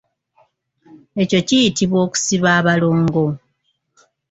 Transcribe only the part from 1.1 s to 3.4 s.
Ekyo kiyitibwa okusiba abolongo.